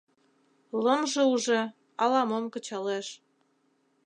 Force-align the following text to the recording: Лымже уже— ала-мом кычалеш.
Лымже 0.83 1.23
уже— 1.33 1.59
ала-мом 2.03 2.45
кычалеш. 2.53 3.07